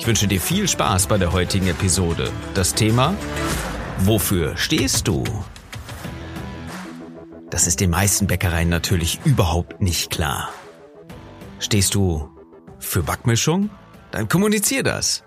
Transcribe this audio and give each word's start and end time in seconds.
Ich 0.00 0.06
wünsche 0.06 0.26
dir 0.26 0.40
viel 0.40 0.66
Spaß 0.66 1.08
bei 1.08 1.18
der 1.18 1.30
heutigen 1.30 1.66
Episode. 1.66 2.32
Das 2.54 2.74
Thema 2.74 3.14
Wofür 3.98 4.56
stehst 4.56 5.06
du? 5.06 5.24
Das 7.50 7.66
ist 7.66 7.80
den 7.80 7.90
meisten 7.90 8.26
Bäckereien 8.26 8.70
natürlich 8.70 9.20
überhaupt 9.24 9.82
nicht 9.82 10.08
klar. 10.10 10.48
Stehst 11.58 11.94
du 11.94 12.30
für 12.78 13.02
Backmischung? 13.02 13.68
Dann 14.10 14.26
kommunizier 14.26 14.82
das. 14.82 15.22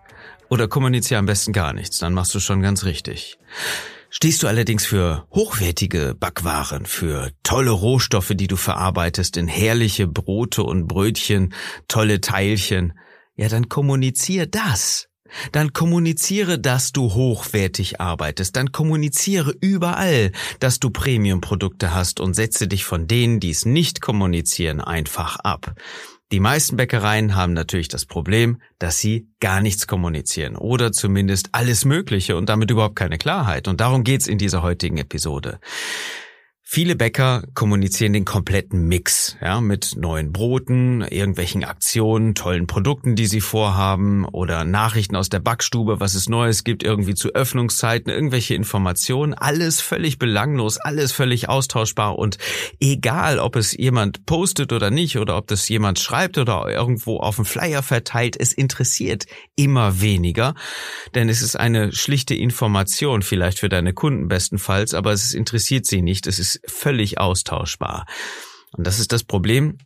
Oder 0.50 0.68
kommunizier 0.68 1.20
am 1.20 1.28
besten 1.28 1.54
gar 1.54 1.74
nichts, 1.74 2.00
dann 2.00 2.16
machst 2.16 2.34
du 2.34 2.40
schon 2.40 2.64
ganz 2.64 2.84
richtig. 2.84 3.38
Stehst 4.10 4.42
du 4.42 4.48
allerdings 4.48 4.88
für 4.88 5.28
hochwertige 5.32 6.16
Backwaren, 6.20 6.88
für 6.88 7.30
tolle 7.44 7.70
Rohstoffe, 7.70 8.32
die 8.34 8.48
du 8.48 8.56
verarbeitest 8.56 9.38
in 9.38 9.48
herrliche 9.48 10.08
Brote 10.08 10.64
und 10.64 10.88
Brötchen, 10.88 11.54
tolle 11.88 12.22
Teilchen, 12.22 12.94
ja, 13.36 13.50
dann 13.50 13.70
kommunizier 13.70 14.46
das. 14.46 15.08
Dann 15.52 15.74
kommuniziere, 15.74 16.60
dass 16.60 16.92
du 16.92 17.14
hochwertig 17.14 18.00
arbeitest. 18.00 18.56
Dann 18.56 18.72
kommuniziere 18.72 19.56
überall, 19.62 20.32
dass 20.60 20.80
du 20.80 20.92
Premium-Produkte 20.92 21.94
hast 21.94 22.20
und 22.20 22.36
setze 22.36 22.68
dich 22.68 22.86
von 22.86 23.08
denen, 23.08 23.40
die 23.40 23.50
es 23.50 23.66
nicht 23.66 24.00
kommunizieren, 24.00 24.80
einfach 24.80 25.38
ab. 25.38 25.74
Die 26.32 26.40
meisten 26.40 26.78
Bäckereien 26.78 27.36
haben 27.36 27.54
natürlich 27.54 27.90
das 27.90 28.06
Problem, 28.06 28.60
dass 28.80 29.00
sie 29.00 29.28
gar 29.40 29.62
nichts 29.62 29.86
kommunizieren 29.86 30.56
oder 30.56 30.92
zumindest 30.92 31.50
alles 31.52 31.86
Mögliche 31.86 32.38
und 32.38 32.50
damit 32.50 32.72
überhaupt 32.72 32.96
keine 32.96 33.18
Klarheit. 33.18 33.68
Und 33.68 33.82
darum 33.82 34.04
geht's 34.04 34.28
in 34.28 34.40
dieser 34.40 34.64
heutigen 34.64 34.98
Episode. 34.98 35.60
Viele 36.76 36.96
Bäcker 36.96 37.44
kommunizieren 37.54 38.14
den 38.14 38.26
kompletten 38.26 38.88
Mix, 38.88 39.38
ja, 39.44 39.62
mit 39.62 39.92
neuen 39.96 40.34
Broten, 40.34 41.04
irgendwelchen 41.04 41.64
Aktionen, 41.64 42.34
tollen 42.34 42.66
Produkten, 42.66 43.16
die 43.16 43.28
sie 43.28 43.42
vorhaben 43.42 44.26
oder 44.26 44.64
Nachrichten 44.64 45.16
aus 45.16 45.30
der 45.30 45.40
Backstube, 45.40 46.00
was 46.00 46.16
es 46.16 46.30
Neues 46.30 46.64
gibt, 46.64 46.82
irgendwie 46.82 47.14
zu 47.14 47.36
Öffnungszeiten, 47.36 48.12
irgendwelche 48.12 48.56
Informationen, 48.56 49.36
alles 49.36 49.82
völlig 49.82 50.18
belanglos, 50.18 50.80
alles 50.80 51.12
völlig 51.12 51.48
austauschbar 51.48 52.18
und 52.18 52.40
egal, 52.80 53.38
ob 53.38 53.56
es 53.56 53.78
jemand 53.78 54.26
postet 54.26 54.74
oder 54.74 54.90
nicht 54.90 55.20
oder 55.20 55.38
ob 55.38 55.46
das 55.46 55.70
jemand 55.70 56.00
schreibt 56.00 56.40
oder 56.40 56.66
irgendwo 56.68 57.18
auf 57.18 57.36
dem 57.36 57.46
Flyer 57.46 57.84
verteilt, 57.84 58.36
es 58.40 58.52
interessiert 58.52 59.28
immer 59.56 60.02
weniger, 60.02 60.56
denn 61.14 61.30
es 61.30 61.44
ist 61.44 61.56
eine 61.56 61.92
schlichte 61.92 62.34
Information, 62.34 63.22
vielleicht 63.22 63.60
für 63.60 63.70
deine 63.70 63.94
Kunden 63.94 64.28
bestenfalls, 64.28 64.96
aber 64.96 65.12
es 65.12 65.36
interessiert 65.36 65.86
sie 65.86 66.02
nicht, 66.02 66.26
es 66.26 66.40
ist 66.40 66.63
völlig 66.68 67.20
austauschbar. 67.20 68.06
Und 68.76 68.88
das 68.88 69.00
ist 69.00 69.12
das 69.12 69.24
Problem, 69.24 69.78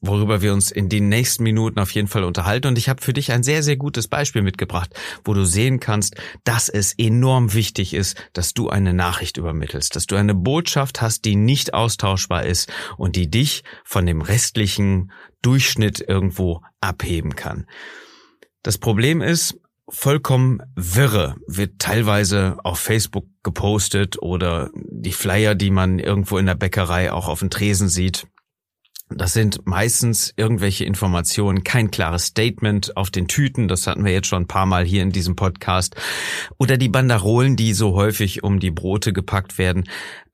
worüber 0.00 0.42
wir 0.42 0.52
uns 0.52 0.70
in 0.70 0.88
den 0.88 1.08
nächsten 1.08 1.42
Minuten 1.42 1.78
auf 1.78 1.90
jeden 1.90 2.08
Fall 2.08 2.24
unterhalten. 2.24 2.68
Und 2.68 2.78
ich 2.78 2.88
habe 2.88 3.02
für 3.02 3.12
dich 3.12 3.32
ein 3.32 3.42
sehr, 3.42 3.62
sehr 3.62 3.76
gutes 3.76 4.08
Beispiel 4.08 4.42
mitgebracht, 4.42 4.90
wo 5.24 5.34
du 5.34 5.44
sehen 5.44 5.80
kannst, 5.80 6.16
dass 6.44 6.68
es 6.68 6.94
enorm 6.98 7.54
wichtig 7.54 7.94
ist, 7.94 8.16
dass 8.32 8.54
du 8.54 8.68
eine 8.68 8.92
Nachricht 8.92 9.36
übermittelst, 9.36 9.96
dass 9.96 10.06
du 10.06 10.16
eine 10.16 10.34
Botschaft 10.34 11.00
hast, 11.00 11.24
die 11.24 11.36
nicht 11.36 11.74
austauschbar 11.74 12.44
ist 12.44 12.72
und 12.96 13.16
die 13.16 13.30
dich 13.30 13.64
von 13.84 14.06
dem 14.06 14.20
restlichen 14.20 15.12
Durchschnitt 15.42 16.00
irgendwo 16.00 16.62
abheben 16.80 17.36
kann. 17.36 17.66
Das 18.62 18.78
Problem 18.78 19.22
ist, 19.22 19.60
vollkommen 19.88 20.62
wirre 20.74 21.36
wird 21.46 21.78
teilweise 21.78 22.58
auf 22.64 22.78
Facebook 22.78 23.26
gepostet 23.42 24.20
oder 24.20 24.70
die 24.74 25.12
Flyer, 25.12 25.54
die 25.54 25.70
man 25.70 25.98
irgendwo 25.98 26.38
in 26.38 26.46
der 26.46 26.54
Bäckerei 26.54 27.12
auch 27.12 27.28
auf 27.28 27.40
dem 27.40 27.50
Tresen 27.50 27.88
sieht. 27.88 28.26
Das 29.08 29.34
sind 29.34 29.64
meistens 29.66 30.34
irgendwelche 30.36 30.84
Informationen, 30.84 31.62
kein 31.62 31.92
klares 31.92 32.26
Statement 32.26 32.96
auf 32.96 33.08
den 33.10 33.28
Tüten, 33.28 33.68
das 33.68 33.86
hatten 33.86 34.04
wir 34.04 34.12
jetzt 34.12 34.26
schon 34.26 34.42
ein 34.42 34.48
paar 34.48 34.66
Mal 34.66 34.84
hier 34.84 35.02
in 35.02 35.12
diesem 35.12 35.36
Podcast. 35.36 35.94
Oder 36.58 36.76
die 36.76 36.88
Banderolen, 36.88 37.54
die 37.54 37.72
so 37.72 37.94
häufig 37.94 38.42
um 38.42 38.58
die 38.58 38.72
Brote 38.72 39.12
gepackt 39.12 39.58
werden, 39.58 39.84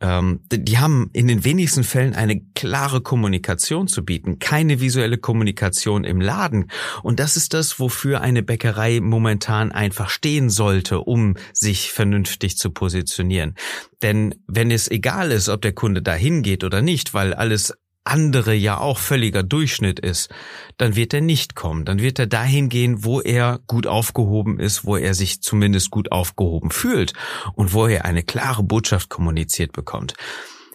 ähm, 0.00 0.41
die 0.50 0.78
haben 0.78 1.11
in 1.12 1.28
den 1.28 1.44
wenigsten 1.44 1.84
Fällen 1.84 2.15
eine 2.15 2.41
klare 2.55 3.03
Kommunikation 3.03 3.88
zu 3.88 4.06
bieten, 4.06 4.38
keine 4.38 4.81
visuelle 4.81 5.19
Kommunikation 5.19 6.05
im 6.05 6.22
Laden. 6.22 6.71
Und 7.03 7.21
das 7.21 7.37
ist 7.37 7.53
das, 7.53 7.78
wofür 7.78 8.22
eine 8.22 8.43
Bäckerei 8.43 9.00
momentan 9.00 9.71
einfach 9.71 10.09
stehen 10.09 10.49
sollte, 10.49 11.00
um 11.00 11.37
sich 11.53 11.93
vernünftig 11.93 12.56
zu 12.56 12.71
positionieren. 12.71 13.55
Denn 14.00 14.34
wenn 14.47 14.71
es 14.71 14.91
egal 14.91 15.31
ist, 15.31 15.50
ob 15.50 15.61
der 15.61 15.75
Kunde 15.75 16.00
da 16.00 16.15
hingeht 16.15 16.65
oder 16.65 16.81
nicht, 16.81 17.12
weil 17.12 17.34
alles 17.34 17.75
andere 18.05 18.55
ja 18.55 18.79
auch 18.79 18.99
völliger 18.99 19.43
Durchschnitt 19.43 20.01
ist, 20.01 20.29
dann 20.77 20.97
wird 20.97 21.15
er 21.15 21.21
nicht 21.21 21.55
kommen. 21.55 21.85
Dann 21.85 22.01
wird 22.01 22.19
er 22.19 22.27
dahin 22.27 22.69
gehen, 22.69 23.05
wo 23.05 23.21
er 23.21 23.61
gut 23.67 23.87
aufgehoben 23.87 24.59
ist, 24.59 24.85
wo 24.85 24.97
er 24.97 25.15
sich 25.15 25.41
zumindest 25.43 25.91
gut 25.91 26.11
aufgehoben 26.11 26.71
fühlt 26.71 27.12
und 27.55 27.73
wo 27.73 27.87
er 27.87 28.05
eine 28.05 28.23
klare 28.23 28.62
Botschaft 28.62 29.09
kommuniziert 29.09 29.73
bekommt. 29.73 30.15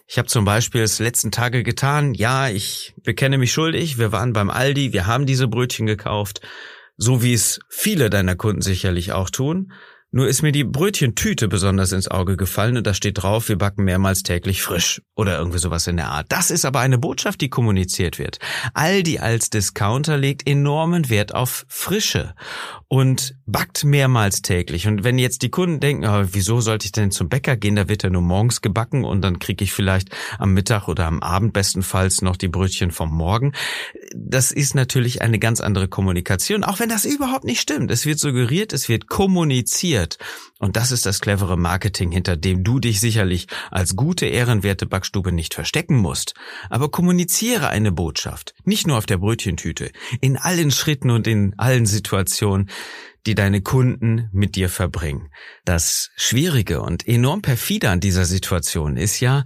Ich 0.10 0.18
habe 0.18 0.30
zum 0.30 0.46
Beispiel 0.46 0.82
es 0.82 1.00
letzten 1.00 1.32
Tage 1.32 1.64
getan, 1.64 2.14
ja, 2.14 2.48
ich 2.48 2.94
bekenne 3.04 3.38
mich 3.38 3.52
schuldig, 3.52 3.98
wir 3.98 4.14
waren 4.14 4.32
beim 4.32 4.50
Aldi, 4.50 4.94
wir 4.94 5.06
haben 5.06 5.26
diese 5.26 5.50
Brötchen 5.50 5.86
gekauft, 5.86 6.40
so 6.96 7.22
wie 7.24 7.34
es 7.34 7.60
viele 7.68 8.10
deiner 8.10 8.38
Kunden 8.38 8.62
sicherlich 8.62 9.12
auch 9.12 9.30
tun. 9.30 9.74
Nur 10.10 10.30
ist 10.30 10.42
mir 10.42 10.54
die 10.54 10.64
Brötchentüte 10.64 11.50
besonders 11.50 11.92
ins 11.92 12.08
Auge 12.08 12.38
gefallen 12.38 12.78
und 12.78 12.88
da 12.88 12.94
steht 12.94 13.22
drauf, 13.22 13.50
wir 13.50 13.58
backen 13.58 13.84
mehrmals 13.84 14.24
täglich 14.24 14.62
frisch 14.62 15.02
oder 15.18 15.38
irgendwie 15.38 15.58
sowas 15.58 15.86
in 15.86 15.98
der 15.98 16.08
Art. 16.08 16.28
Das 16.30 16.50
ist 16.50 16.64
aber 16.64 16.80
eine 16.80 16.98
Botschaft, 16.98 17.42
die 17.42 17.50
kommuniziert 17.50 18.18
wird. 18.18 18.40
Aldi 18.74 19.20
als 19.20 19.50
Discounter 19.50 20.18
legt 20.18 20.48
enormen 20.48 21.10
Wert 21.10 21.36
auf 21.36 21.66
Frische 21.68 22.36
und 22.88 23.36
backt 23.46 23.84
mehrmals 23.84 24.42
täglich. 24.42 24.88
Und 24.88 25.04
wenn 25.04 25.20
jetzt 25.20 25.42
die 25.42 25.50
Kunden 25.50 25.82
denken, 25.82 26.06
oh, 26.06 26.24
wieso 26.32 26.62
sollte 26.62 26.86
ich 26.86 26.94
denn 26.94 27.12
zum 27.12 27.28
Bäcker 27.28 27.58
gehen, 27.58 27.76
da 27.76 27.90
wird 27.90 28.06
er 28.06 28.10
nur 28.10 28.22
morgens 28.22 28.62
gebacken 28.62 29.04
und 29.04 29.22
dann 29.22 29.40
kriege 29.40 29.66
ich 29.66 29.74
vielleicht 29.74 30.10
am 30.40 30.54
Mittag 30.54 30.88
oder 30.88 31.06
am 31.06 31.22
Abend 31.22 31.52
bestenfalls 31.52 32.22
noch 32.22 32.38
die 32.38 32.48
Brötchen 32.48 32.92
vom 32.92 33.14
Morgen. 33.14 33.52
Das 34.16 34.54
ist 34.54 34.74
natürlich 34.74 35.22
eine 35.22 35.38
ganz 35.38 35.60
andere 35.60 35.90
Kommunikation, 35.90 36.64
auch 36.64 36.80
wenn 36.80 36.88
das 36.88 37.04
überhaupt 37.04 37.44
nicht 37.44 37.60
stimmt. 37.60 37.92
Es 37.92 38.06
wird 38.06 38.20
suggeriert, 38.20 38.72
es 38.72 38.88
wird 38.88 39.08
kommuniziert 39.08 39.97
funktioniert. 39.98 40.18
Und 40.60 40.76
das 40.76 40.92
ist 40.92 41.06
das 41.06 41.20
clevere 41.20 41.58
Marketing, 41.58 42.12
hinter 42.12 42.36
dem 42.36 42.64
du 42.64 42.80
dich 42.80 43.00
sicherlich 43.00 43.48
als 43.70 43.96
gute, 43.96 44.26
ehrenwerte 44.26 44.86
Backstube 44.86 45.32
nicht 45.32 45.54
verstecken 45.54 45.98
musst. 45.98 46.34
Aber 46.70 46.90
kommuniziere 46.90 47.70
eine 47.70 47.92
Botschaft. 47.92 48.54
Nicht 48.64 48.88
nur 48.88 48.98
auf 48.98 49.06
der 49.06 49.18
Brötchentüte. 49.18 49.92
In 50.20 50.38
allen 50.38 50.72
Schritten 50.72 51.12
und 51.12 51.28
in 51.28 51.54
allen 51.58 51.86
Situationen 51.86 52.70
die 53.28 53.36
deine 53.36 53.62
Kunden 53.62 54.30
mit 54.32 54.56
dir 54.56 54.70
verbringen. 54.70 55.30
Das 55.66 56.10
Schwierige 56.16 56.82
und 56.82 57.06
enorm 57.06 57.42
perfide 57.42 57.90
an 57.90 58.00
dieser 58.00 58.24
Situation 58.24 58.96
ist 58.96 59.20
ja, 59.20 59.44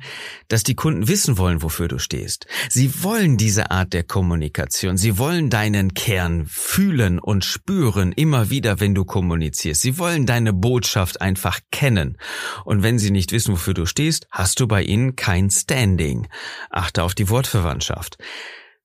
dass 0.47 0.61
die 0.61 0.75
Kunden 0.75 1.07
wissen 1.07 1.39
wollen, 1.39 1.63
wofür 1.63 1.87
du 1.87 1.97
stehst. 1.97 2.45
Sie 2.69 3.03
wollen 3.03 3.37
diese 3.37 3.71
Art 3.71 3.93
der 3.93 4.03
Kommunikation. 4.03 4.97
Sie 4.97 5.17
wollen 5.17 5.49
deinen 5.49 5.95
Kern 5.95 6.45
fühlen 6.45 7.17
und 7.17 7.43
spüren 7.43 8.11
immer 8.11 8.51
wieder, 8.51 8.79
wenn 8.79 8.93
du 8.93 9.03
kommunizierst. 9.03 9.81
Sie 9.81 9.97
wollen 9.97 10.27
deine 10.27 10.53
Botschaft 10.53 11.00
einfach 11.17 11.59
kennen. 11.71 12.17
Und 12.65 12.83
wenn 12.83 12.99
sie 12.99 13.11
nicht 13.11 13.31
wissen, 13.31 13.53
wofür 13.53 13.73
du 13.73 13.85
stehst, 13.85 14.27
hast 14.31 14.59
du 14.59 14.67
bei 14.67 14.83
ihnen 14.83 15.15
kein 15.15 15.49
Standing. 15.49 16.27
Achte 16.69 17.03
auf 17.03 17.15
die 17.15 17.29
Wortverwandtschaft. 17.29 18.17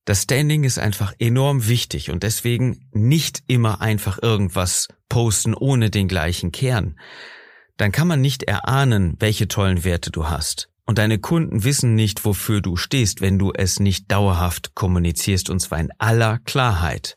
Das 0.07 0.23
Standing 0.23 0.65
ist 0.65 0.79
einfach 0.79 1.13
enorm 1.19 1.67
wichtig 1.67 2.11
und 2.11 2.23
deswegen 2.23 2.89
nicht 2.93 3.43
immer 3.49 3.81
einfach 3.81 4.23
irgendwas 4.23 4.89
posten 5.09 5.53
ohne 5.53 5.91
den 5.91 6.07
gleichen 6.07 6.53
Kern. 6.53 6.99
Dann 7.77 7.93
kann 7.93 8.09
man 8.09 8.21
nicht 8.21 8.45
erahnen, 8.45 9.17
welche 9.19 9.49
tollen 9.49 9.85
Werte 9.85 10.11
du 10.11 10.29
hast. 10.29 10.71
Und 10.87 10.99
deine 10.99 11.19
Kunden 11.19 11.65
wissen 11.65 11.97
nicht, 11.97 12.25
wofür 12.25 12.61
du 12.61 12.77
stehst, 12.77 13.21
wenn 13.21 13.39
du 13.39 13.53
es 13.53 13.81
nicht 13.81 14.11
dauerhaft 14.11 14.77
kommunizierst, 14.77 15.51
und 15.51 15.59
zwar 15.59 15.81
in 15.81 15.91
aller 15.99 16.39
Klarheit. 16.39 17.17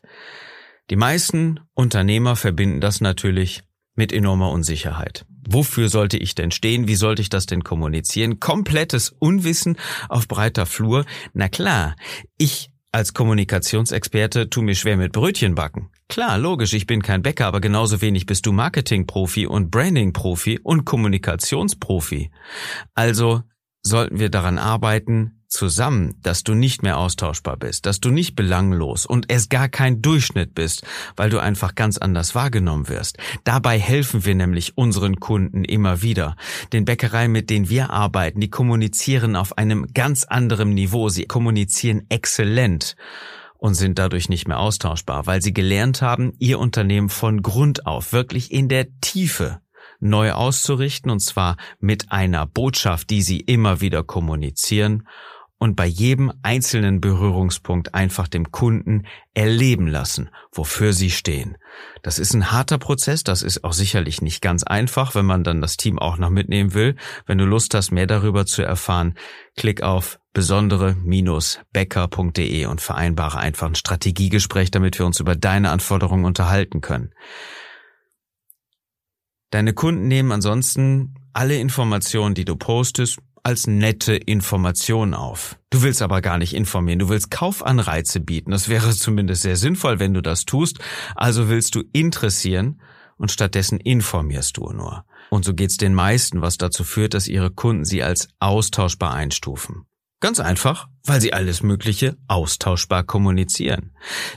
Die 0.90 0.96
meisten 0.96 1.60
Unternehmer 1.74 2.34
verbinden 2.34 2.80
das 2.80 3.00
natürlich 3.00 3.62
mit 4.00 4.14
enormer 4.14 4.50
Unsicherheit. 4.50 5.26
Wofür 5.46 5.90
sollte 5.90 6.16
ich 6.16 6.34
denn 6.34 6.52
stehen? 6.52 6.88
Wie 6.88 6.94
sollte 6.94 7.20
ich 7.20 7.28
das 7.28 7.44
denn 7.44 7.62
kommunizieren? 7.62 8.40
Komplettes 8.40 9.10
Unwissen 9.10 9.76
auf 10.08 10.26
breiter 10.26 10.64
Flur. 10.64 11.04
Na 11.34 11.50
klar, 11.50 11.96
ich 12.38 12.70
als 12.92 13.12
Kommunikationsexperte 13.12 14.48
tu 14.48 14.62
mir 14.62 14.74
schwer 14.74 14.96
mit 14.96 15.12
Brötchen 15.12 15.54
backen. 15.54 15.90
Klar, 16.08 16.38
logisch, 16.38 16.72
ich 16.72 16.86
bin 16.86 17.02
kein 17.02 17.20
Bäcker, 17.20 17.46
aber 17.46 17.60
genauso 17.60 18.00
wenig 18.00 18.24
bist 18.24 18.46
du 18.46 18.52
Marketingprofi 18.52 19.46
und 19.46 19.70
Brandingprofi 19.70 20.60
und 20.62 20.86
Kommunikationsprofi. 20.86 22.30
Also 22.94 23.42
sollten 23.82 24.18
wir 24.18 24.30
daran 24.30 24.58
arbeiten, 24.58 25.40
zusammen, 25.50 26.14
dass 26.22 26.44
du 26.44 26.54
nicht 26.54 26.82
mehr 26.82 26.96
austauschbar 26.96 27.56
bist, 27.56 27.84
dass 27.84 28.00
du 28.00 28.10
nicht 28.10 28.36
belanglos 28.36 29.04
und 29.04 29.30
es 29.30 29.48
gar 29.48 29.68
kein 29.68 30.00
Durchschnitt 30.00 30.54
bist, 30.54 30.86
weil 31.16 31.28
du 31.28 31.38
einfach 31.38 31.74
ganz 31.74 31.98
anders 31.98 32.34
wahrgenommen 32.34 32.88
wirst. 32.88 33.18
Dabei 33.44 33.78
helfen 33.78 34.24
wir 34.24 34.34
nämlich 34.34 34.78
unseren 34.78 35.18
Kunden 35.18 35.64
immer 35.64 36.02
wieder. 36.02 36.36
Den 36.72 36.84
Bäckereien, 36.84 37.32
mit 37.32 37.50
denen 37.50 37.68
wir 37.68 37.90
arbeiten, 37.90 38.40
die 38.40 38.50
kommunizieren 38.50 39.36
auf 39.36 39.58
einem 39.58 39.88
ganz 39.92 40.24
anderen 40.24 40.70
Niveau. 40.70 41.08
Sie 41.08 41.24
kommunizieren 41.24 42.06
exzellent 42.08 42.94
und 43.58 43.74
sind 43.74 43.98
dadurch 43.98 44.28
nicht 44.28 44.48
mehr 44.48 44.60
austauschbar, 44.60 45.26
weil 45.26 45.42
sie 45.42 45.52
gelernt 45.52 46.00
haben, 46.00 46.32
ihr 46.38 46.58
Unternehmen 46.58 47.10
von 47.10 47.42
Grund 47.42 47.86
auf 47.86 48.12
wirklich 48.12 48.52
in 48.52 48.68
der 48.68 48.86
Tiefe 49.00 49.60
neu 50.00 50.32
auszurichten, 50.32 51.10
und 51.10 51.20
zwar 51.20 51.56
mit 51.78 52.10
einer 52.10 52.46
Botschaft, 52.46 53.10
die 53.10 53.22
sie 53.22 53.40
immer 53.40 53.80
wieder 53.80 54.02
kommunizieren 54.02 55.04
und 55.60 55.76
bei 55.76 55.86
jedem 55.86 56.32
einzelnen 56.42 57.00
Berührungspunkt 57.02 57.94
einfach 57.94 58.28
dem 58.28 58.50
Kunden 58.50 59.06
erleben 59.34 59.86
lassen, 59.86 60.30
wofür 60.52 60.94
sie 60.94 61.10
stehen. 61.10 61.58
Das 62.02 62.18
ist 62.18 62.32
ein 62.32 62.50
harter 62.50 62.78
Prozess, 62.78 63.24
das 63.24 63.42
ist 63.42 63.62
auch 63.62 63.74
sicherlich 63.74 64.22
nicht 64.22 64.40
ganz 64.40 64.64
einfach, 64.64 65.14
wenn 65.14 65.26
man 65.26 65.44
dann 65.44 65.60
das 65.60 65.76
Team 65.76 65.98
auch 65.98 66.16
noch 66.16 66.30
mitnehmen 66.30 66.72
will. 66.72 66.96
Wenn 67.26 67.36
du 67.36 67.44
Lust 67.44 67.74
hast, 67.74 67.90
mehr 67.90 68.06
darüber 68.06 68.46
zu 68.46 68.62
erfahren, 68.62 69.18
klick 69.54 69.82
auf 69.82 70.18
besondere-becker.de 70.32 72.64
und 72.64 72.80
vereinbare 72.80 73.38
einfach 73.38 73.66
ein 73.66 73.74
Strategiegespräch, 73.74 74.70
damit 74.70 74.98
wir 74.98 75.04
uns 75.04 75.20
über 75.20 75.36
deine 75.36 75.72
Anforderungen 75.72 76.24
unterhalten 76.24 76.80
können. 76.80 77.12
Deine 79.50 79.72
Kunden 79.72 80.06
nehmen 80.06 80.30
ansonsten 80.30 81.14
alle 81.32 81.56
Informationen, 81.58 82.34
die 82.34 82.44
du 82.44 82.56
postest, 82.56 83.18
als 83.42 83.66
nette 83.66 84.14
Information 84.14 85.14
auf. 85.14 85.58
Du 85.70 85.82
willst 85.82 86.02
aber 86.02 86.20
gar 86.20 86.38
nicht 86.38 86.54
informieren, 86.54 86.98
du 86.98 87.08
willst 87.08 87.30
Kaufanreize 87.30 88.20
bieten. 88.20 88.50
Das 88.50 88.68
wäre 88.68 88.90
zumindest 88.94 89.42
sehr 89.42 89.56
sinnvoll, 89.56 89.98
wenn 89.98 90.14
du 90.14 90.20
das 90.20 90.44
tust. 90.44 90.78
Also 91.14 91.48
willst 91.48 91.74
du 91.74 91.82
interessieren 91.92 92.80
und 93.16 93.30
stattdessen 93.30 93.80
informierst 93.80 94.56
du 94.56 94.70
nur. 94.70 95.04
Und 95.30 95.44
so 95.44 95.54
geht's 95.54 95.76
den 95.76 95.94
meisten, 95.94 96.42
was 96.42 96.58
dazu 96.58 96.84
führt, 96.84 97.14
dass 97.14 97.28
ihre 97.28 97.50
Kunden 97.50 97.84
sie 97.84 98.02
als 98.02 98.28
austauschbar 98.40 99.14
einstufen. 99.14 99.86
Ganz 100.20 100.38
einfach, 100.38 100.88
weil 101.02 101.18
sie 101.22 101.32
alles 101.32 101.62
Mögliche 101.62 102.18
austauschbar 102.28 103.04
kommunizieren. 103.04 103.92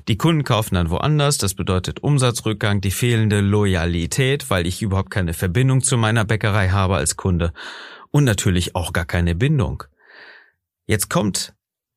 Die 0.08 0.18
Kunden 0.18 0.46
kaufen 0.46 0.76
dann 0.76 0.90
woanders, 0.90 1.38
das 1.38 1.56
bedeutet 1.56 2.02
Umsatzrückgang, 2.02 2.80
die 2.80 2.92
fehlende 2.92 3.42
Loyalität, 3.42 4.50
weil 4.50 4.66
ich 4.66 4.82
überhaupt 4.82 5.10
keine 5.10 5.34
Verbindung 5.34 5.82
zu 5.82 5.98
meiner 5.98 6.24
Bäckerei 6.24 6.70
habe 6.70 6.96
als 6.96 7.18
Kunde 7.18 7.52
und 8.12 8.24
natürlich 8.24 8.76
auch 8.76 8.94
gar 8.94 9.04
keine 9.04 9.36
Bindung. 9.36 9.84
Jetzt 10.86 11.10
kommt 11.10 11.54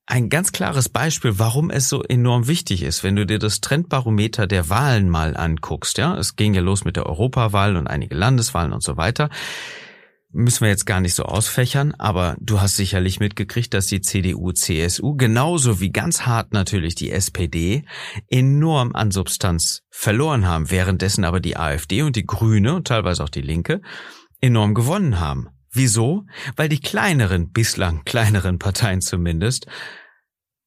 ein 0.06 0.30
ganz 0.30 0.50
klares 0.50 0.88
Beispiel, 0.88 1.38
warum 1.38 1.70
es 1.70 1.88
so 1.88 2.02
enorm 2.02 2.48
wichtig 2.48 2.82
ist, 2.82 3.04
wenn 3.04 3.14
du 3.14 3.24
dir 3.24 3.38
das 3.38 3.60
Trendbarometer 3.60 4.48
der 4.48 4.68
Wahlen 4.68 5.08
mal 5.08 5.36
anguckst. 5.36 5.98
Ja, 5.98 6.16
es 6.16 6.34
ging 6.34 6.54
ja 6.54 6.60
los 6.60 6.84
mit 6.84 6.96
der 6.96 7.06
Europawahl 7.06 7.76
und 7.76 7.86
einige 7.86 8.14
Landeswahlen 8.16 8.72
und 8.72 8.82
so 8.82 8.96
weiter. 8.96 9.30
Müssen 10.38 10.60
wir 10.60 10.68
jetzt 10.68 10.84
gar 10.84 11.00
nicht 11.00 11.14
so 11.14 11.22
ausfächern, 11.22 11.94
aber 11.96 12.36
du 12.38 12.60
hast 12.60 12.76
sicherlich 12.76 13.20
mitgekriegt, 13.20 13.72
dass 13.72 13.86
die 13.86 14.02
CDU, 14.02 14.52
CSU 14.52 15.16
genauso 15.16 15.80
wie 15.80 15.88
ganz 15.88 16.26
hart 16.26 16.52
natürlich 16.52 16.94
die 16.94 17.10
SPD 17.10 17.86
enorm 18.28 18.94
an 18.94 19.10
Substanz 19.10 19.80
verloren 19.88 20.46
haben, 20.46 20.70
währenddessen 20.70 21.24
aber 21.24 21.40
die 21.40 21.56
AfD 21.56 22.02
und 22.02 22.16
die 22.16 22.26
Grüne 22.26 22.74
und 22.74 22.86
teilweise 22.86 23.24
auch 23.24 23.30
die 23.30 23.40
Linke 23.40 23.80
enorm 24.42 24.74
gewonnen 24.74 25.20
haben. 25.20 25.48
Wieso? 25.72 26.26
Weil 26.54 26.68
die 26.68 26.80
kleineren, 26.80 27.50
bislang 27.52 28.04
kleineren 28.04 28.58
Parteien 28.58 29.00
zumindest, 29.00 29.66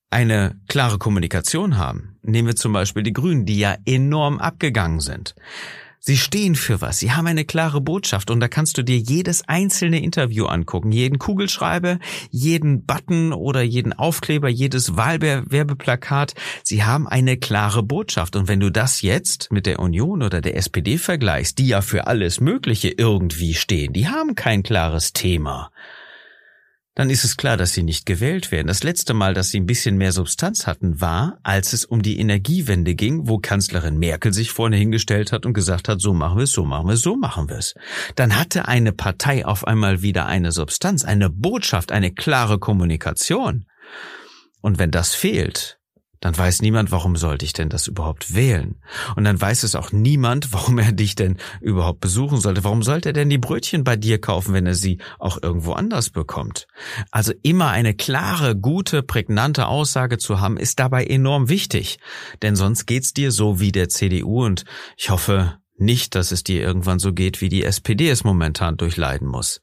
eine 0.09 0.59
klare 0.67 0.97
Kommunikation 0.97 1.77
haben. 1.77 2.17
Nehmen 2.23 2.47
wir 2.47 2.55
zum 2.55 2.73
Beispiel 2.73 3.03
die 3.03 3.13
Grünen, 3.13 3.45
die 3.45 3.59
ja 3.59 3.77
enorm 3.85 4.39
abgegangen 4.39 4.99
sind. 4.99 5.35
Sie 6.01 6.17
stehen 6.17 6.55
für 6.55 6.79
was, 6.79 6.99
sie 6.99 7.11
haben 7.11 7.27
eine 7.27 7.43
klare 7.43 7.81
Botschaft 7.81 8.31
und 8.31 8.39
da 8.39 8.47
kannst 8.47 8.77
du 8.77 8.83
dir 8.83 8.97
jedes 8.97 9.47
einzelne 9.49 10.01
Interview 10.01 10.45
angucken, 10.45 10.93
jeden 10.93 11.19
Kugelschreiber, 11.19 11.99
jeden 12.31 12.85
Button 12.85 13.33
oder 13.33 13.61
jeden 13.61 13.91
Aufkleber, 13.91 14.47
jedes 14.47 14.95
Wahlwerbeplakat. 14.95 16.35
Sie 16.63 16.85
haben 16.85 17.05
eine 17.05 17.35
klare 17.37 17.83
Botschaft. 17.83 18.37
Und 18.37 18.47
wenn 18.47 18.61
du 18.61 18.71
das 18.71 19.01
jetzt 19.01 19.51
mit 19.51 19.65
der 19.65 19.79
Union 19.79 20.23
oder 20.23 20.39
der 20.39 20.55
SPD 20.55 20.97
vergleichst, 20.97 21.57
die 21.57 21.67
ja 21.67 21.81
für 21.81 22.07
alles 22.07 22.39
Mögliche 22.39 22.89
irgendwie 22.89 23.53
stehen, 23.53 23.91
die 23.91 24.07
haben 24.07 24.35
kein 24.35 24.63
klares 24.63 25.11
Thema 25.11 25.69
dann 26.99 27.09
ist 27.09 27.23
es 27.23 27.37
klar, 27.37 27.55
dass 27.55 27.71
sie 27.71 27.83
nicht 27.83 28.05
gewählt 28.05 28.51
werden. 28.51 28.67
Das 28.67 28.83
letzte 28.83 29.13
Mal, 29.13 29.33
dass 29.33 29.51
sie 29.51 29.59
ein 29.61 29.65
bisschen 29.65 29.95
mehr 29.95 30.11
Substanz 30.11 30.67
hatten, 30.67 30.99
war, 30.99 31.39
als 31.43 31.71
es 31.71 31.85
um 31.85 32.01
die 32.01 32.19
Energiewende 32.19 32.93
ging, 32.93 33.29
wo 33.29 33.37
Kanzlerin 33.37 33.97
Merkel 33.97 34.33
sich 34.33 34.51
vorne 34.51 34.75
hingestellt 34.75 35.31
hat 35.31 35.45
und 35.45 35.53
gesagt 35.53 35.87
hat, 35.87 36.01
so 36.01 36.13
machen 36.13 36.35
wir 36.35 36.43
es, 36.43 36.51
so 36.51 36.65
machen 36.65 36.87
wir 36.87 36.95
es, 36.95 37.01
so 37.01 37.15
machen 37.15 37.47
wir 37.47 37.55
es. 37.55 37.73
Dann 38.15 38.37
hatte 38.37 38.67
eine 38.67 38.91
Partei 38.91 39.45
auf 39.45 39.65
einmal 39.65 40.01
wieder 40.01 40.25
eine 40.25 40.51
Substanz, 40.51 41.05
eine 41.05 41.29
Botschaft, 41.29 41.93
eine 41.93 42.11
klare 42.11 42.59
Kommunikation. 42.59 43.63
Und 44.59 44.77
wenn 44.77 44.91
das 44.91 45.15
fehlt, 45.15 45.78
dann 46.21 46.37
weiß 46.37 46.61
niemand, 46.61 46.91
warum 46.91 47.15
sollte 47.15 47.45
ich 47.45 47.53
denn 47.53 47.69
das 47.69 47.87
überhaupt 47.87 48.35
wählen? 48.35 48.81
Und 49.15 49.23
dann 49.23 49.39
weiß 49.39 49.63
es 49.63 49.75
auch 49.75 49.91
niemand, 49.91 50.51
warum 50.51 50.77
er 50.77 50.91
dich 50.91 51.15
denn 51.15 51.37
überhaupt 51.61 52.01
besuchen 52.01 52.41
sollte. 52.41 52.63
Warum 52.63 52.83
sollte 52.83 53.09
er 53.09 53.13
denn 53.13 53.29
die 53.29 53.37
Brötchen 53.37 53.85
bei 53.85 53.95
dir 53.95 54.19
kaufen, 54.19 54.53
wenn 54.53 54.65
er 54.65 54.75
sie 54.75 54.99
auch 55.17 55.41
irgendwo 55.41 55.73
anders 55.73 56.09
bekommt? 56.09 56.67
Also 57.11 57.33
immer 57.41 57.69
eine 57.69 57.93
klare, 57.93 58.57
gute, 58.57 59.01
prägnante 59.01 59.67
Aussage 59.67 60.17
zu 60.17 60.41
haben, 60.41 60.57
ist 60.57 60.79
dabei 60.79 61.05
enorm 61.05 61.47
wichtig. 61.47 61.99
Denn 62.41 62.57
sonst 62.57 62.85
geht's 62.85 63.13
dir 63.13 63.31
so 63.31 63.61
wie 63.61 63.71
der 63.71 63.87
CDU 63.87 64.45
und 64.45 64.65
ich 64.97 65.09
hoffe 65.09 65.57
nicht, 65.77 66.15
dass 66.15 66.31
es 66.31 66.43
dir 66.43 66.61
irgendwann 66.61 66.99
so 66.99 67.13
geht, 67.13 67.39
wie 67.39 67.47
die 67.47 67.63
SPD 67.63 68.09
es 68.09 68.25
momentan 68.25 68.75
durchleiden 68.75 69.27
muss. 69.27 69.61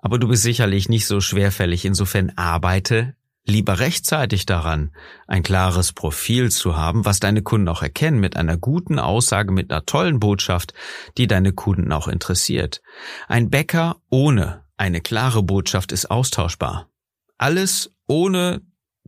Aber 0.00 0.18
du 0.18 0.26
bist 0.26 0.42
sicherlich 0.42 0.88
nicht 0.88 1.06
so 1.06 1.20
schwerfällig, 1.20 1.84
insofern 1.84 2.32
arbeite 2.34 3.14
lieber 3.46 3.78
rechtzeitig 3.78 4.44
daran, 4.44 4.92
ein 5.26 5.42
klares 5.42 5.92
Profil 5.92 6.50
zu 6.50 6.76
haben, 6.76 7.04
was 7.04 7.20
deine 7.20 7.42
Kunden 7.42 7.68
auch 7.68 7.82
erkennen, 7.82 8.20
mit 8.20 8.36
einer 8.36 8.58
guten 8.58 8.98
Aussage, 8.98 9.52
mit 9.52 9.70
einer 9.70 9.86
tollen 9.86 10.20
Botschaft, 10.20 10.74
die 11.16 11.26
deine 11.26 11.52
Kunden 11.52 11.92
auch 11.92 12.08
interessiert. 12.08 12.82
Ein 13.28 13.48
Bäcker 13.48 13.96
ohne 14.10 14.64
eine 14.76 15.00
klare 15.00 15.42
Botschaft 15.42 15.92
ist 15.92 16.10
austauschbar. 16.10 16.90
Alles 17.38 17.92
ohne 18.06 18.62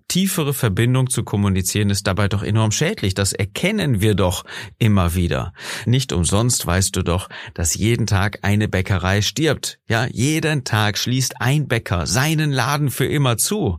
tiefere 0.07 0.55
Verbindung 0.55 1.11
zu 1.11 1.23
kommunizieren 1.23 1.91
ist 1.91 2.07
dabei 2.07 2.29
doch 2.29 2.43
enorm 2.43 2.71
schädlich. 2.73 3.15
Das 3.15 3.33
erkennen 3.33 4.01
wir 4.01 4.15
doch 4.15 4.45
immer 4.79 5.15
wieder. 5.15 5.53
Nicht 5.85 6.13
umsonst 6.13 6.67
weißt 6.67 6.97
du 6.97 7.03
doch, 7.03 7.29
dass 7.55 7.75
jeden 7.75 8.07
Tag 8.07 8.39
eine 8.43 8.69
Bäckerei 8.69 9.21
stirbt. 9.21 9.79
Ja, 9.87 10.07
jeden 10.07 10.65
Tag 10.65 10.97
schließt 10.97 11.41
ein 11.41 11.69
Bäcker 11.69 12.07
seinen 12.07 12.51
Laden 12.51 12.91
für 12.91 13.07
immer 13.07 13.37
zu. 13.37 13.79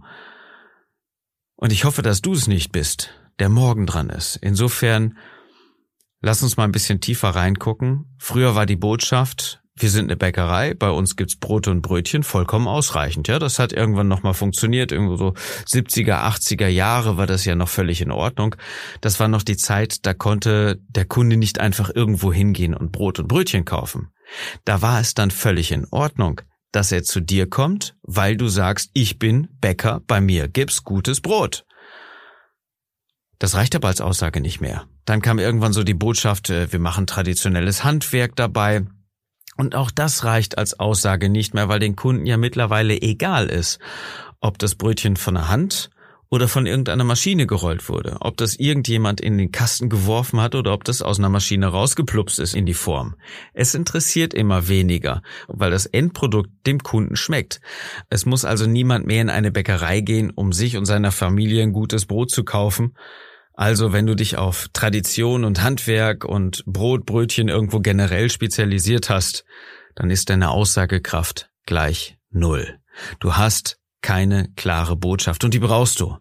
Und 1.59 1.73
ich 1.73 1.83
hoffe, 1.83 2.01
dass 2.01 2.21
du 2.21 2.31
es 2.31 2.47
nicht 2.47 2.71
bist, 2.71 3.09
der 3.39 3.49
morgen 3.49 3.85
dran 3.85 4.09
ist. 4.09 4.37
Insofern, 4.37 5.17
lass 6.21 6.41
uns 6.41 6.55
mal 6.55 6.63
ein 6.63 6.71
bisschen 6.71 7.01
tiefer 7.01 7.31
reingucken. 7.31 8.15
Früher 8.17 8.55
war 8.55 8.65
die 8.65 8.77
Botschaft, 8.77 9.61
wir 9.75 9.89
sind 9.89 10.05
eine 10.05 10.15
Bäckerei, 10.15 10.73
bei 10.73 10.89
uns 10.89 11.17
gibt's 11.17 11.37
Brot 11.37 11.67
und 11.67 11.81
Brötchen, 11.81 12.23
vollkommen 12.23 12.69
ausreichend. 12.69 13.27
Ja, 13.27 13.39
das 13.39 13.59
hat 13.59 13.73
irgendwann 13.73 14.07
nochmal 14.07 14.33
funktioniert. 14.33 14.93
Irgendwo 14.93 15.17
so 15.17 15.33
70er, 15.67 16.23
80er 16.23 16.67
Jahre 16.67 17.17
war 17.17 17.27
das 17.27 17.43
ja 17.43 17.55
noch 17.55 17.67
völlig 17.67 17.99
in 17.99 18.11
Ordnung. 18.11 18.55
Das 19.01 19.19
war 19.19 19.27
noch 19.27 19.43
die 19.43 19.57
Zeit, 19.57 20.05
da 20.05 20.13
konnte 20.13 20.79
der 20.87 21.05
Kunde 21.05 21.35
nicht 21.35 21.59
einfach 21.59 21.89
irgendwo 21.93 22.31
hingehen 22.31 22.73
und 22.73 22.93
Brot 22.93 23.19
und 23.19 23.27
Brötchen 23.27 23.65
kaufen. 23.65 24.13
Da 24.63 24.81
war 24.81 25.01
es 25.01 25.13
dann 25.13 25.29
völlig 25.29 25.73
in 25.73 25.85
Ordnung, 25.91 26.39
dass 26.71 26.91
er 26.91 27.03
zu 27.03 27.19
dir 27.19 27.49
kommt, 27.49 27.95
weil 28.03 28.37
du 28.37 28.47
sagst, 28.47 28.91
ich 28.93 29.19
bin 29.19 29.47
Bäcker, 29.59 30.01
bei 30.07 30.21
mir 30.21 30.47
gibt's 30.47 30.83
gutes 30.83 31.21
Brot. 31.21 31.65
Das 33.39 33.55
reicht 33.55 33.75
aber 33.75 33.87
als 33.87 34.01
Aussage 34.01 34.41
nicht 34.41 34.59
mehr. 34.59 34.85
Dann 35.05 35.21
kam 35.21 35.39
irgendwann 35.39 35.73
so 35.73 35.83
die 35.83 35.93
Botschaft, 35.93 36.49
äh, 36.49 36.71
wir 36.71 36.79
machen 36.79 37.07
traditionelles 37.07 37.83
Handwerk 37.83 38.35
dabei. 38.35 38.85
Und 39.55 39.75
auch 39.75 39.91
das 39.91 40.23
reicht 40.23 40.57
als 40.57 40.79
Aussage 40.79 41.29
nicht 41.29 41.53
mehr, 41.53 41.67
weil 41.69 41.79
den 41.79 41.95
Kunden 41.95 42.25
ja 42.25 42.37
mittlerweile 42.37 43.01
egal 43.01 43.47
ist, 43.47 43.79
ob 44.39 44.57
das 44.59 44.75
Brötchen 44.75 45.17
von 45.17 45.33
der 45.33 45.49
Hand 45.49 45.89
oder 46.31 46.47
von 46.47 46.65
irgendeiner 46.65 47.03
Maschine 47.03 47.47
gerollt 47.47 47.89
wurde, 47.89 48.17
ob 48.19 48.37
das 48.37 48.55
irgendjemand 48.55 49.19
in 49.19 49.37
den 49.37 49.51
Kasten 49.51 49.89
geworfen 49.89 50.39
hat 50.39 50.53
oder 50.53 50.73
ob 50.73 50.83
das 50.83 51.01
aus 51.01 51.17
einer 51.17 51.29
Maschine 51.29 51.67
rausgeplupst 51.67 52.39
ist 52.39 52.55
in 52.55 52.65
die 52.65 52.75
Form. 52.75 53.15
Es 53.53 53.73
interessiert 53.73 54.33
immer 54.33 54.67
weniger, 54.67 55.23
weil 55.47 55.71
das 55.71 55.87
Endprodukt 55.87 56.51
dem 56.67 56.83
Kunden 56.83 57.15
schmeckt. 57.15 57.61
Es 58.09 58.25
muss 58.25 58.45
also 58.45 58.67
niemand 58.67 59.07
mehr 59.07 59.21
in 59.21 59.29
eine 59.29 59.51
Bäckerei 59.51 60.01
gehen, 60.01 60.29
um 60.29 60.53
sich 60.53 60.77
und 60.77 60.85
seiner 60.85 61.11
Familie 61.11 61.63
ein 61.63 61.73
gutes 61.73 62.05
Brot 62.05 62.29
zu 62.29 62.43
kaufen. 62.43 62.95
Also 63.53 63.91
wenn 63.91 64.05
du 64.05 64.15
dich 64.15 64.37
auf 64.37 64.67
Tradition 64.71 65.43
und 65.43 65.63
Handwerk 65.63 66.23
und 66.25 66.63
Brot, 66.65 67.05
Brötchen 67.05 67.49
irgendwo 67.49 67.79
generell 67.79 68.29
spezialisiert 68.29 69.09
hast, 69.09 69.45
dann 69.95 70.11
ist 70.11 70.29
deine 70.29 70.51
Aussagekraft 70.51 71.49
gleich 71.65 72.17
null. 72.29 72.79
Du 73.19 73.35
hast 73.35 73.78
keine 74.01 74.49
klare 74.55 74.95
Botschaft 74.95 75.43
und 75.43 75.53
die 75.53 75.59
brauchst 75.59 75.99
du. 75.99 76.17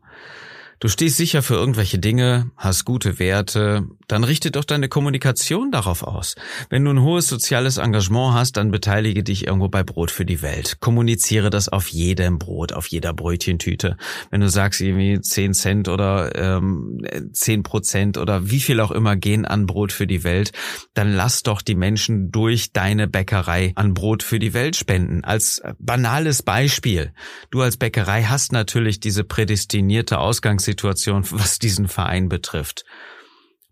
Du 0.81 0.87
stehst 0.87 1.17
sicher 1.17 1.43
für 1.43 1.55
irgendwelche 1.55 1.99
Dinge, 1.99 2.53
hast 2.57 2.85
gute 2.85 3.19
Werte, 3.19 3.89
dann 4.07 4.23
richte 4.23 4.53
doch 4.53 4.65
deine 4.65 4.89
Kommunikation 4.89 5.73
darauf 5.73 6.05
aus. 6.05 6.37
Wenn 6.71 6.85
du 6.85 6.93
ein 6.93 7.03
hohes 7.03 7.27
soziales 7.27 7.79
Engagement 7.79 8.35
hast, 8.35 8.57
dann 8.57 8.71
beteilige 8.71 9.25
dich 9.25 9.49
irgendwo 9.49 9.69
bei 9.69 9.83
Brot 9.83 10.13
für 10.13 10.25
die 10.25 10.41
Welt. 10.41 10.79
Kommuniziere 10.79 11.51
das 11.51 11.69
auf 11.69 11.89
jedem 11.89 12.39
Brot, 12.39 12.73
auf 12.73 12.87
jeder 12.87 13.13
Brötchentüte. 13.13 13.97
Wenn 14.31 14.41
du 14.41 14.49
sagst 14.49 14.81
irgendwie 14.81 15.21
10 15.21 15.53
Cent 15.53 15.89
oder 15.89 16.37
ähm, 16.37 17.05
10 17.33 17.65
Prozent 17.65 18.17
oder 18.17 18.49
wie 18.49 18.61
viel 18.61 18.79
auch 18.79 18.93
immer 18.93 19.17
gehen 19.17 19.47
an 19.47 19.67
Brot 19.67 19.91
für 19.91 20.07
die 20.07 20.23
Welt, 20.23 20.53
dann 20.95 21.13
lass 21.13 21.43
doch 21.43 21.61
die 21.61 21.75
Menschen 21.75 22.31
durch 22.31 22.73
deine 22.73 23.09
Bäckerei 23.09 23.73
an 23.75 23.95
Brot 23.95 24.23
für 24.23 24.39
die 24.39 24.55
Welt 24.55 24.77
spenden. 24.77 25.25
Als 25.25 25.61
banales 25.81 26.45
Beispiel. 26.45 27.13
Du 27.51 27.63
als 27.63 27.77
Bäckerei 27.77 28.23
hast 28.23 28.53
natürlich 28.53 29.01
diese 29.01 29.25
prädestinierte 29.25 30.19
Ausgangs 30.19 30.68
Situation, 30.69 31.25
was 31.31 31.59
diesen 31.59 31.89
Verein 31.89 32.29
betrifft. 32.29 32.85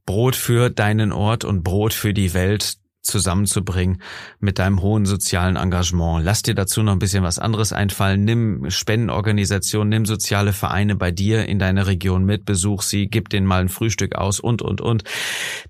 Brot 0.07 0.37
für 0.37 0.71
deinen 0.71 1.12
Ort 1.12 1.45
und 1.45 1.62
Brot 1.62 1.93
für 1.93 2.15
die 2.15 2.33
Welt 2.33 2.79
zusammenzubringen 3.07 4.03
mit 4.41 4.59
deinem 4.59 4.83
hohen 4.83 5.07
sozialen 5.07 5.57
Engagement. 5.57 6.25
Lass 6.25 6.43
dir 6.43 6.55
dazu 6.55 6.83
noch 6.83 6.93
ein 6.93 6.99
bisschen 6.99 7.23
was 7.23 7.38
anderes 7.38 7.73
einfallen. 7.73 8.25
Nimm 8.25 8.69
Spendenorganisationen, 8.71 9.88
nimm 9.88 10.07
soziale 10.07 10.53
Vereine 10.53 10.97
bei 10.97 11.11
dir 11.11 11.47
in 11.47 11.59
deiner 11.59 11.87
Region 11.87 12.25
mit, 12.25 12.45
besuch 12.45 12.83
sie, 12.83 13.07
gib 13.07 13.29
denen 13.29 13.47
mal 13.47 13.61
ein 13.61 13.69
Frühstück 13.69 14.17
aus 14.17 14.41
und, 14.41 14.62
und, 14.62 14.81
und. 14.81 15.05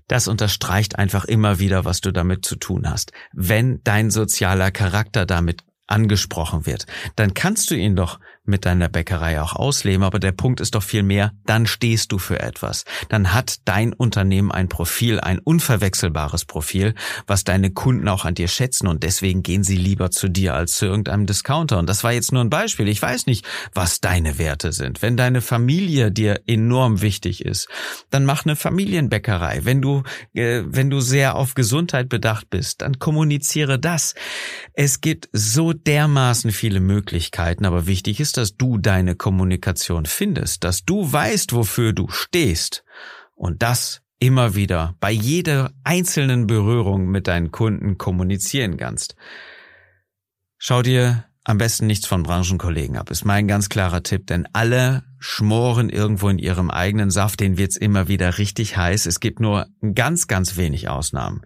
Das 0.07 0.27
unterstreicht 0.27 0.97
einfach 0.97 1.25
immer 1.25 1.59
wieder, 1.59 1.85
was 1.85 2.01
du 2.01 2.11
damit 2.11 2.43
zu 2.43 2.55
tun 2.55 2.89
hast. 2.89 3.11
Wenn 3.33 3.81
dein 3.83 4.09
sozialer 4.09 4.71
Charakter 4.71 5.25
damit 5.25 5.61
angesprochen 5.87 6.65
wird, 6.65 6.85
dann 7.15 7.33
kannst 7.33 7.71
du 7.71 7.75
ihn 7.75 7.95
doch 7.95 8.19
mit 8.47 8.65
deiner 8.65 8.89
Bäckerei 8.89 9.41
auch 9.41 9.53
ausleben, 9.53 10.03
aber 10.03 10.19
der 10.19 10.31
Punkt 10.31 10.61
ist 10.61 10.75
doch 10.75 10.83
viel 10.83 11.03
mehr, 11.03 11.33
dann 11.45 11.67
stehst 11.67 12.11
du 12.11 12.17
für 12.17 12.39
etwas. 12.39 12.85
Dann 13.09 13.33
hat 13.33 13.57
dein 13.65 13.93
Unternehmen 13.93 14.51
ein 14.51 14.69
Profil, 14.69 15.19
ein 15.19 15.39
unverwechselbares 15.39 16.45
Profil, 16.45 16.95
was 17.27 17.43
deine 17.43 17.71
Kunden 17.71 18.07
auch 18.07 18.25
an 18.25 18.35
dir 18.35 18.47
schätzen 18.47 18.87
und 18.87 19.03
deswegen 19.03 19.43
gehen 19.43 19.63
sie 19.63 19.75
lieber 19.75 20.11
zu 20.11 20.29
dir 20.29 20.55
als 20.55 20.73
zu 20.77 20.85
irgendeinem 20.85 21.25
Discounter. 21.25 21.77
Und 21.77 21.89
das 21.89 22.03
war 22.03 22.13
jetzt 22.13 22.31
nur 22.31 22.41
ein 22.41 22.49
Beispiel. 22.49 22.87
Ich 22.87 23.01
weiß 23.01 23.25
nicht, 23.27 23.45
was 23.73 23.99
deine 23.99 24.37
Werte 24.37 24.71
sind. 24.71 25.01
Wenn 25.01 25.17
deine 25.17 25.41
Familie 25.41 26.11
dir 26.11 26.41
enorm 26.47 27.01
wichtig 27.01 27.43
ist, 27.43 27.67
dann 28.09 28.23
mach 28.23 28.45
eine 28.45 28.55
Familienbäckerei. 28.55 29.61
Wenn 29.63 29.81
du, 29.81 30.03
äh, 30.33 30.63
wenn 30.65 30.89
du 30.89 31.01
sehr 31.01 31.35
auf 31.35 31.53
Gesundheit 31.53 32.07
bedacht 32.07 32.49
bist, 32.49 32.81
dann 32.81 32.99
kommuniziere 32.99 33.77
das. 33.77 34.15
Es 34.73 35.01
gibt 35.01 35.27
so 35.33 35.73
dermaßen 35.85 36.51
viele 36.51 36.79
Möglichkeiten, 36.79 37.65
aber 37.65 37.87
wichtig 37.87 38.19
ist, 38.19 38.37
dass 38.37 38.57
du 38.57 38.77
deine 38.77 39.15
Kommunikation 39.15 40.05
findest, 40.05 40.63
dass 40.63 40.83
du 40.83 41.11
weißt, 41.11 41.53
wofür 41.53 41.93
du 41.93 42.07
stehst 42.09 42.83
und 43.35 43.61
das 43.61 44.01
immer 44.19 44.55
wieder 44.55 44.95
bei 44.99 45.11
jeder 45.11 45.71
einzelnen 45.83 46.47
Berührung 46.47 47.07
mit 47.07 47.27
deinen 47.27 47.51
Kunden 47.51 47.97
kommunizieren 47.97 48.77
kannst. 48.77 49.15
Schau 50.57 50.81
dir 50.81 51.25
am 51.43 51.57
besten 51.57 51.87
nichts 51.87 52.07
von 52.07 52.23
Branchenkollegen 52.23 52.97
ab, 52.97 53.09
ist 53.09 53.23
mein 53.23 53.47
ganz 53.47 53.69
klarer 53.69 54.03
Tipp, 54.03 54.27
denn 54.27 54.47
alle 54.53 55.03
schmoren 55.19 55.89
irgendwo 55.89 56.29
in 56.29 56.39
ihrem 56.39 56.69
eigenen 56.69 57.09
Saft, 57.09 57.39
den 57.39 57.57
wird's 57.57 57.77
immer 57.77 58.07
wieder 58.07 58.37
richtig 58.37 58.75
heiß. 58.75 59.05
Es 59.05 59.19
gibt 59.19 59.39
nur 59.39 59.67
ganz, 59.93 60.27
ganz 60.27 60.57
wenig 60.57 60.89
Ausnahmen. 60.89 61.41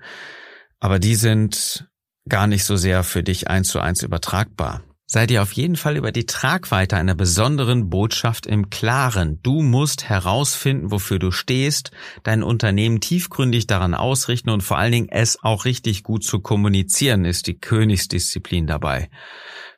Aber 0.80 0.98
die 0.98 1.16
sind 1.16 1.91
gar 2.30 2.48
nicht 2.48 2.66
so 2.66 2.76
sehr 2.76 3.04
für 3.04 3.24
dich 3.24 3.50
eins 3.50 3.70
zu 3.70 3.80
eins 3.80 4.04
übertragbar. 4.04 4.82
Sei 5.14 5.28
dir 5.28 5.42
auf 5.42 5.52
jeden 5.52 5.76
Fall 5.76 5.98
über 5.98 6.14
die 6.14 6.26
Tragweite 6.26 6.96
einer 6.96 7.16
besonderen 7.16 7.90
Botschaft 7.90 8.46
im 8.46 8.70
Klaren. 8.70 9.42
Du 9.44 9.62
musst 9.62 10.06
herausfinden, 10.08 10.90
wofür 10.90 11.20
du 11.20 11.32
stehst, 11.32 11.92
dein 12.24 12.44
Unternehmen 12.44 13.02
tiefgründig 13.02 13.68
daran 13.68 13.94
ausrichten 13.94 14.50
und 14.50 14.62
vor 14.62 14.78
allen 14.78 14.94
Dingen 14.94 15.10
es 15.10 15.44
auch 15.44 15.66
richtig 15.66 16.04
gut 16.04 16.24
zu 16.24 16.40
kommunizieren, 16.40 17.26
ist 17.26 17.48
die 17.48 17.60
Königsdisziplin 17.60 18.68
dabei. 18.68 19.10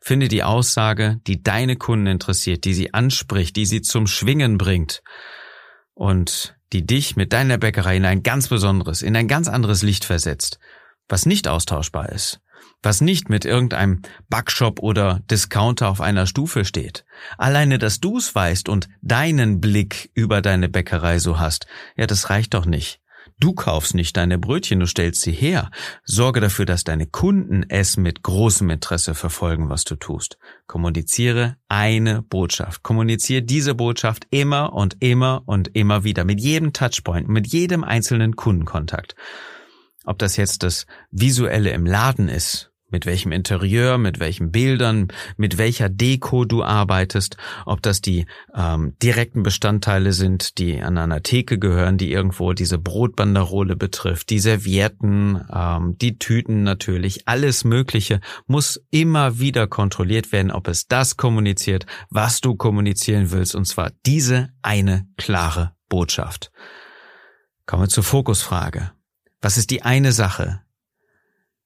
Finde 0.02 0.28
die 0.28 0.44
Aussage, 0.44 1.20
die 1.26 1.42
deine 1.42 1.78
Kunden 1.78 2.06
interessiert, 2.06 2.64
die 2.64 2.76
sie 2.76 2.94
anspricht, 2.94 3.56
die 3.56 3.66
sie 3.66 3.82
zum 3.82 4.06
Schwingen 4.06 4.60
bringt 4.60 5.02
und 5.96 6.56
die 6.74 6.86
dich 6.86 7.16
mit 7.16 7.34
deiner 7.34 7.58
Bäckerei 7.58 7.98
in 7.98 8.06
ein 8.06 8.22
ganz 8.22 8.50
besonderes, 8.50 9.02
in 9.02 9.16
ein 9.16 9.28
ganz 9.28 9.48
anderes 9.48 9.82
Licht 9.82 10.06
versetzt, 10.06 10.60
was 11.10 11.26
nicht 11.26 11.48
austauschbar 11.48 12.10
ist 12.10 12.40
was 12.84 13.02
nicht 13.02 13.30
mit 13.30 13.46
irgendeinem 13.46 14.02
Backshop 14.30 14.82
oder 14.82 15.22
Discounter 15.32 15.90
auf 15.90 16.02
einer 16.02 16.28
Stufe 16.28 16.66
steht. 16.66 17.06
Alleine, 17.38 17.80
dass 17.80 18.00
du 18.00 18.18
es 18.18 18.36
weißt 18.36 18.70
und 18.70 18.90
deinen 19.02 19.62
Blick 19.62 20.12
über 20.14 20.42
deine 20.42 20.70
Bäckerei 20.70 21.20
so 21.20 21.40
hast, 21.40 21.66
ja, 21.96 22.06
das 22.06 22.30
reicht 22.30 22.54
doch 22.54 22.66
nicht. 22.66 23.00
Du 23.40 23.54
kaufst 23.54 23.96
nicht 23.96 24.16
deine 24.16 24.38
Brötchen, 24.38 24.80
du 24.80 24.86
stellst 24.86 25.22
sie 25.22 25.32
her. 25.32 25.72
Sorge 26.04 26.40
dafür, 26.40 26.66
dass 26.66 26.84
deine 26.84 27.08
Kunden 27.08 27.66
es 27.68 27.98
mit 27.98 28.22
großem 28.22 28.70
Interesse 28.70 29.16
verfolgen, 29.16 29.70
was 29.70 29.86
du 29.86 29.96
tust. 29.96 30.38
Kommuniziere 30.68 31.58
eine 31.68 32.22
Botschaft. 32.22 32.84
Kommuniziere 32.84 33.42
diese 33.42 33.76
Botschaft 33.76 34.28
immer 34.30 34.74
und 34.74 34.98
immer 35.00 35.42
und 35.46 35.76
immer 35.76 36.04
wieder 36.04 36.26
mit 36.26 36.42
jedem 36.42 36.74
Touchpoint, 36.74 37.28
mit 37.28 37.48
jedem 37.48 37.84
einzelnen 37.84 38.36
Kundenkontakt. 38.36 39.16
Ob 40.04 40.20
das 40.20 40.38
jetzt 40.38 40.64
das 40.64 40.86
Visuelle 41.12 41.72
im 41.72 41.86
Laden 41.86 42.30
ist, 42.30 42.74
mit 42.94 43.06
welchem 43.06 43.34
Interieur, 43.34 43.98
mit 43.98 44.20
welchen 44.20 44.52
Bildern, 44.52 45.08
mit 45.36 45.58
welcher 45.58 45.90
Deko 45.90 46.46
du 46.46 46.64
arbeitest, 46.64 47.36
ob 47.66 47.82
das 47.82 48.00
die 48.00 48.26
ähm, 48.56 48.96
direkten 49.02 49.44
Bestandteile 49.44 50.14
sind, 50.14 50.60
die 50.60 50.80
an 50.80 50.98
einer 50.98 51.24
Theke 51.24 51.60
gehören, 51.60 51.98
die 51.98 52.12
irgendwo 52.12 52.54
diese 52.54 52.78
Brotbanderole 52.78 53.76
betrifft, 53.76 54.30
die 54.30 54.40
Servietten, 54.40 55.44
ähm, 55.52 55.98
die 56.00 56.20
Tüten 56.20 56.64
natürlich, 56.64 57.28
alles 57.28 57.66
Mögliche 57.66 58.22
muss 58.46 58.80
immer 58.92 59.40
wieder 59.40 59.68
kontrolliert 59.68 60.32
werden, 60.32 60.52
ob 60.52 60.68
es 60.68 60.88
das 60.88 61.18
kommuniziert, 61.18 61.86
was 62.10 62.40
du 62.42 62.56
kommunizieren 62.56 63.32
willst, 63.32 63.56
und 63.56 63.66
zwar 63.66 63.92
diese 64.06 64.50
eine 64.62 65.08
klare 65.18 65.74
Botschaft. 65.90 66.52
Kommen 67.66 67.84
wir 67.84 67.90
zur 67.90 68.04
Fokusfrage. 68.04 68.92
Was 69.44 69.58
ist 69.58 69.70
die 69.72 69.82
eine 69.82 70.14
Sache, 70.14 70.62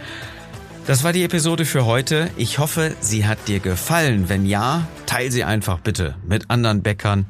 Das 0.87 1.03
war 1.03 1.11
die 1.11 1.25
Episode 1.25 1.65
für 1.65 1.85
heute. 1.85 2.29
Ich 2.37 2.57
hoffe, 2.57 2.95
sie 3.01 3.25
hat 3.25 3.49
dir 3.49 3.59
gefallen. 3.59 4.29
Wenn 4.29 4.45
ja, 4.45 4.87
teil 5.07 5.29
sie 5.29 5.43
einfach 5.43 5.79
bitte 5.79 6.15
mit 6.25 6.49
anderen 6.49 6.83
Bäckern, 6.83 7.25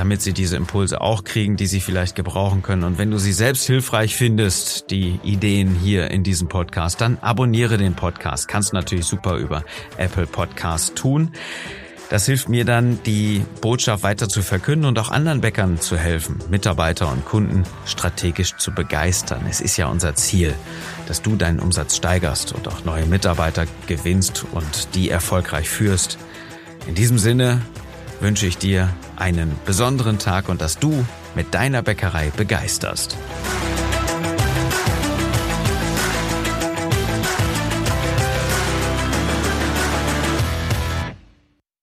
damit 0.00 0.22
sie 0.22 0.32
diese 0.32 0.56
Impulse 0.56 1.02
auch 1.02 1.24
kriegen, 1.24 1.58
die 1.58 1.66
sie 1.66 1.78
vielleicht 1.78 2.16
gebrauchen 2.16 2.62
können. 2.62 2.84
Und 2.84 2.96
wenn 2.96 3.10
du 3.10 3.18
sie 3.18 3.34
selbst 3.34 3.66
hilfreich 3.66 4.16
findest, 4.16 4.90
die 4.90 5.20
Ideen 5.22 5.74
hier 5.74 6.10
in 6.10 6.22
diesem 6.22 6.48
Podcast, 6.48 7.02
dann 7.02 7.18
abonniere 7.20 7.76
den 7.76 7.92
Podcast. 7.92 8.48
Kannst 8.48 8.72
natürlich 8.72 9.04
super 9.04 9.36
über 9.36 9.62
Apple 9.98 10.26
Podcast 10.26 10.96
tun. 10.96 11.32
Das 12.08 12.24
hilft 12.24 12.48
mir 12.48 12.64
dann, 12.64 12.98
die 13.04 13.44
Botschaft 13.60 14.02
weiter 14.02 14.26
zu 14.30 14.40
verkünden 14.40 14.86
und 14.86 14.98
auch 14.98 15.10
anderen 15.10 15.42
Bäckern 15.42 15.78
zu 15.78 15.98
helfen, 15.98 16.38
Mitarbeiter 16.48 17.12
und 17.12 17.26
Kunden 17.26 17.64
strategisch 17.84 18.56
zu 18.56 18.72
begeistern. 18.72 19.42
Es 19.50 19.60
ist 19.60 19.76
ja 19.76 19.88
unser 19.88 20.14
Ziel, 20.14 20.54
dass 21.08 21.20
du 21.20 21.36
deinen 21.36 21.60
Umsatz 21.60 21.96
steigerst 21.96 22.54
und 22.54 22.68
auch 22.68 22.86
neue 22.86 23.04
Mitarbeiter 23.04 23.66
gewinnst 23.86 24.46
und 24.50 24.94
die 24.94 25.10
erfolgreich 25.10 25.68
führst. 25.68 26.16
In 26.86 26.94
diesem 26.94 27.18
Sinne 27.18 27.60
wünsche 28.20 28.46
ich 28.46 28.58
dir 28.58 28.88
einen 29.16 29.56
besonderen 29.64 30.18
Tag 30.18 30.48
und 30.48 30.60
dass 30.60 30.78
du 30.78 31.04
mit 31.34 31.54
deiner 31.54 31.82
Bäckerei 31.82 32.30
begeisterst. 32.36 33.16